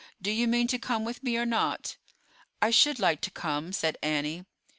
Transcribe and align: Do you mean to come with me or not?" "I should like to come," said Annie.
Do 0.19 0.31
you 0.31 0.47
mean 0.47 0.65
to 0.69 0.79
come 0.79 1.03
with 1.05 1.21
me 1.21 1.37
or 1.37 1.45
not?" 1.45 1.97
"I 2.59 2.71
should 2.71 2.97
like 2.99 3.21
to 3.21 3.29
come," 3.29 3.71
said 3.71 3.99
Annie. 4.01 4.45